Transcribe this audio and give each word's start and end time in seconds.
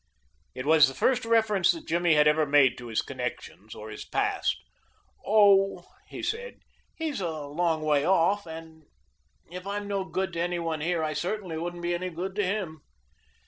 It 0.55 0.65
was 0.65 0.87
the 0.87 0.95
first 0.95 1.25
reference 1.25 1.69
that 1.73 1.85
Jimmy 1.87 2.15
had 2.15 2.27
ever 2.27 2.47
made 2.47 2.75
to 2.79 2.87
his 2.87 3.03
connections 3.03 3.75
or 3.75 3.91
his 3.91 4.03
past. 4.03 4.57
"Oh," 5.27 5.85
he 6.07 6.23
said, 6.23 6.55
"he's 6.95 7.21
a 7.21 7.29
long 7.41 7.83
way 7.83 8.03
off 8.03 8.47
and 8.47 8.85
if 9.51 9.67
I'm 9.67 9.87
no 9.87 10.03
good 10.03 10.33
to 10.33 10.39
any 10.39 10.57
one 10.57 10.81
here 10.81 11.03
I 11.03 11.13
certainly 11.13 11.55
wouldn't 11.59 11.83
be 11.83 11.93
any 11.93 12.09
good 12.09 12.33
to 12.37 12.43
him." 12.43 12.81